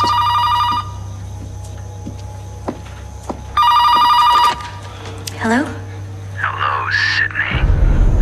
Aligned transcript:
past. 0.00 0.14
Hello? 5.38 5.64
Hello, 6.40 6.90
Sidney. 7.16 7.60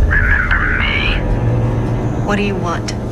Remember 0.09 0.59
me? 0.77 2.25
What 2.25 2.35
do 2.35 2.43
you 2.43 2.55
want? 2.55 3.02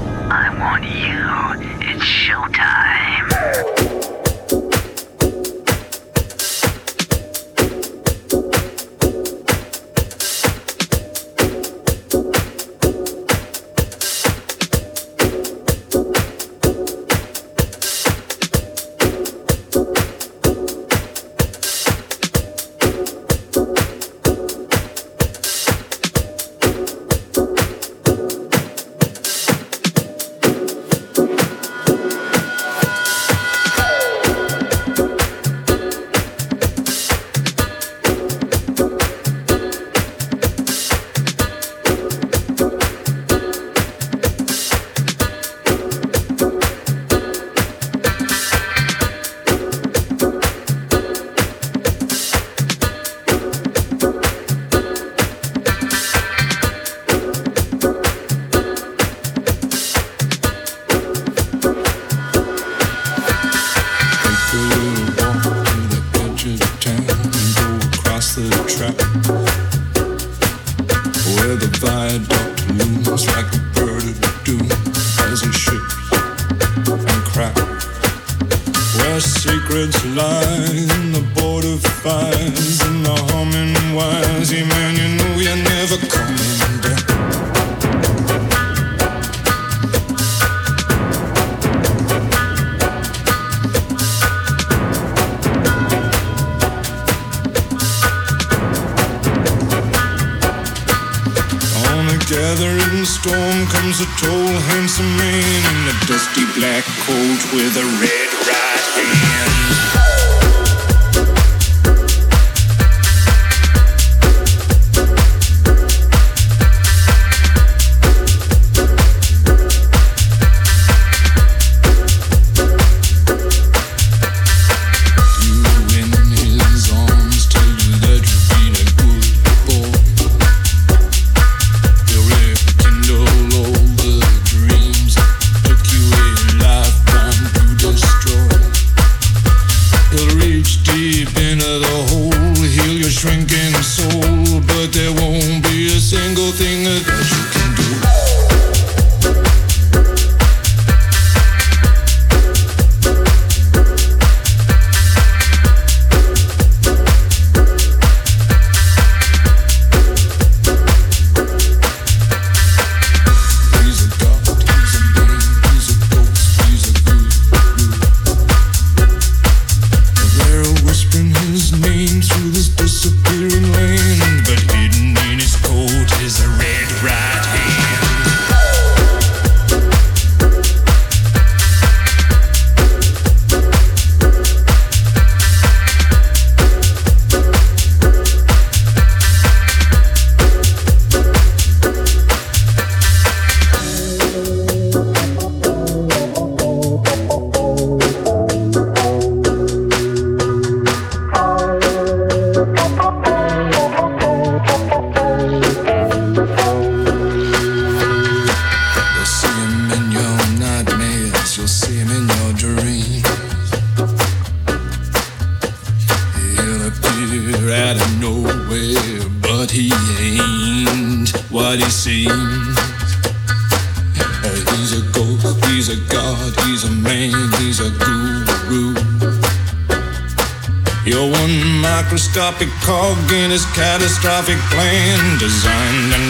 his 233.51 233.65
catastrophic 233.75 234.57
plan 234.71 235.37
designed 235.37 236.20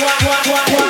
why, 0.00 0.16
why, 0.26 0.42
why, 0.50 0.74
why. 0.74 0.83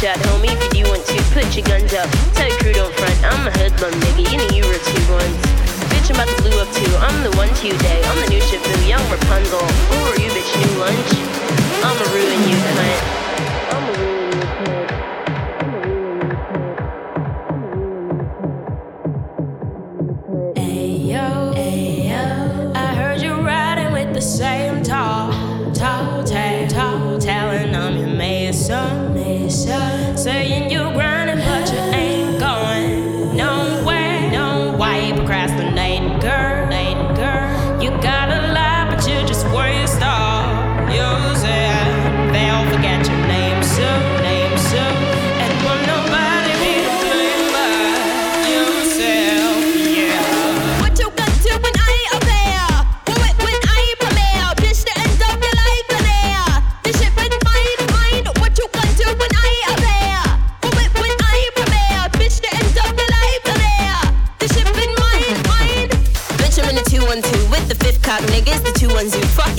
Shot, 0.00 0.16
homie, 0.32 0.48
if 0.48 0.60
you 0.64 0.84
do 0.84 0.88
want 0.88 1.04
to. 1.04 1.20
Put 1.36 1.54
your 1.54 1.66
guns 1.68 1.92
up. 1.92 2.08
Tell 2.32 2.48
your 2.48 2.58
crew 2.58 2.72
don't 2.72 2.94
front. 2.96 3.16
I'm 3.22 3.46
a 3.46 3.50
hoodlum, 3.52 3.92
nigga. 4.00 4.32
You 4.32 4.38
know 4.40 4.48
you 4.56 4.64
were 4.64 4.80
two 4.80 5.04
ones. 5.12 5.36
Bitch, 5.92 6.08
I'm 6.08 6.16
about 6.16 6.32
to 6.32 6.42
blue 6.42 6.56
up 6.56 6.72
too. 6.72 6.88
I'm 7.04 7.20
the 7.22 7.36
one 7.36 7.52
today. 7.60 8.00
I'm 8.08 8.16
the 8.24 8.28
new 8.32 8.40
boo, 8.40 8.80
young 8.88 9.04
Rapunzel. 9.12 9.60
Who 9.60 9.96
are 10.08 10.16
you, 10.16 10.30
bitch? 10.32 10.50
New 10.56 10.80
lunch? 10.80 11.12
I'ma 11.84 12.04
ruin 12.16 12.40
you, 12.48 12.56
cunt. 12.56 13.02
I'ma 13.76 13.92
ruin 14.00 14.19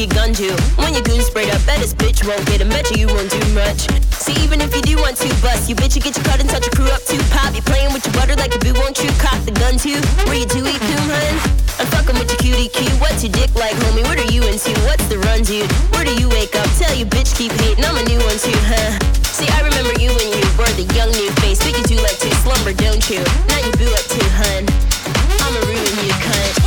212. 0.07 0.09
Fuck 0.09 0.17
gun, 0.17 0.33
you. 0.41 0.53
When 0.81 0.93
your 0.97 1.05
goon 1.05 1.21
sprayed 1.21 1.53
up, 1.53 1.61
bet 1.65 1.77
this 1.77 1.93
bitch 1.93 2.25
won't 2.25 2.41
get 2.49 2.61
him. 2.61 2.69
Bet 2.69 2.89
you, 2.89 3.05
you 3.05 3.07
won't 3.07 3.29
do 3.29 3.37
much. 3.53 3.85
See, 4.17 4.33
even 4.41 4.61
if 4.61 4.73
you 4.73 4.81
do 4.81 4.97
want 4.97 5.17
to 5.21 5.29
bust, 5.45 5.69
you 5.69 5.75
bitch, 5.75 5.95
you 5.95 6.01
get 6.01 6.17
your 6.17 6.25
cut 6.25 6.41
and 6.41 6.49
touch 6.49 6.65
your 6.65 6.73
crew 6.73 6.89
up 6.89 7.05
too. 7.05 7.21
Pop, 7.29 7.53
you 7.53 7.61
playing 7.61 7.93
with 7.93 8.05
your 8.05 8.13
butter 8.17 8.33
like 8.35 8.55
a 8.55 8.59
boo, 8.59 8.73
won't 8.81 8.97
you? 8.97 9.09
Cock 9.21 9.37
the 9.45 9.53
gun 9.53 9.77
too. 9.77 10.01
Where 10.25 10.37
you 10.41 10.49
do 10.49 10.65
eat 10.65 10.81
doom, 10.81 11.05
hun? 11.05 11.35
I'm 11.77 11.87
fucking 11.93 12.17
with 12.17 12.33
your 12.33 12.41
cutie 12.41 12.69
cute. 12.73 12.93
What's 12.97 13.21
your 13.21 13.33
dick 13.33 13.53
like, 13.53 13.77
homie? 13.85 14.01
What 14.09 14.17
are 14.17 14.31
you 14.33 14.41
into? 14.49 14.73
What's 14.89 15.05
the 15.05 15.21
run, 15.29 15.45
dude? 15.45 15.69
Where 15.93 16.05
do 16.05 16.13
you 16.17 16.29
wake 16.29 16.55
up? 16.57 16.69
Tell 16.81 16.93
you 16.97 17.05
bitch 17.05 17.37
keep 17.37 17.53
hating. 17.61 17.85
I'm 17.85 17.97
a 17.97 18.05
new 18.09 18.21
one 18.25 18.37
too, 18.41 18.57
huh? 18.65 18.97
See, 19.21 19.49
I 19.53 19.61
remember 19.61 19.93
you 20.01 20.09
when 20.17 20.29
you 20.33 20.45
were 20.57 20.71
the 20.81 20.89
young 20.97 21.13
new 21.13 21.29
face. 21.45 21.61
But 21.61 21.77
you 21.77 21.85
do 21.85 21.97
like 22.01 22.17
to 22.25 22.29
slumber, 22.41 22.73
don't 22.73 23.05
you? 23.05 23.21
Now 23.49 23.61
you 23.61 23.71
boo 23.77 23.91
up 23.93 24.05
too, 24.09 24.29
hun. 24.33 24.65
I'ma 25.45 25.61
ruin 25.61 25.93
you, 26.05 26.13
cunt. 26.25 26.60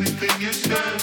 Anything 0.00 0.40
you 0.40 0.50
said. 0.50 0.99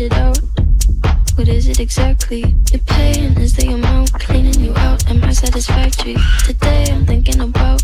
it 0.00 0.12
out. 0.12 0.38
What 1.34 1.48
is 1.48 1.68
it 1.68 1.80
exactly? 1.80 2.42
The 2.70 2.80
pain 2.86 3.36
is 3.38 3.54
the 3.54 3.68
amount 3.72 4.12
cleaning 4.12 4.60
you 4.60 4.72
out. 4.76 5.08
Am 5.10 5.22
I 5.24 5.32
satisfactory? 5.32 6.16
Today 6.44 6.86
I'm 6.90 7.06
thinking 7.06 7.40
about. 7.40 7.82